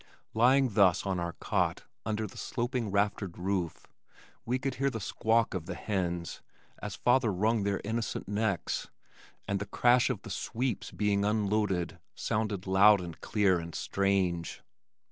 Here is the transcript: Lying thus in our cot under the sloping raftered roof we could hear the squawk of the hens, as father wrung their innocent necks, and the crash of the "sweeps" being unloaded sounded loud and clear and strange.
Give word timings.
Lying 0.33 0.69
thus 0.73 1.05
in 1.05 1.19
our 1.19 1.33
cot 1.33 1.83
under 2.07 2.25
the 2.25 2.35
sloping 2.35 2.89
raftered 2.89 3.37
roof 3.37 3.85
we 4.47 4.57
could 4.57 4.73
hear 4.81 4.89
the 4.89 4.99
squawk 4.99 5.53
of 5.53 5.67
the 5.67 5.75
hens, 5.75 6.41
as 6.81 6.95
father 6.95 7.31
wrung 7.31 7.61
their 7.65 7.79
innocent 7.83 8.27
necks, 8.27 8.89
and 9.47 9.59
the 9.59 9.67
crash 9.67 10.09
of 10.09 10.23
the 10.23 10.31
"sweeps" 10.31 10.89
being 10.89 11.23
unloaded 11.23 11.99
sounded 12.15 12.65
loud 12.65 12.99
and 12.99 13.21
clear 13.21 13.59
and 13.59 13.75
strange. 13.75 14.63